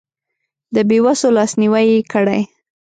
د 0.75 0.77
بې 0.89 0.97
وسو 1.05 1.27
لاسنیوی 1.37 1.85
یې 1.93 1.99
کړی. 2.13 2.41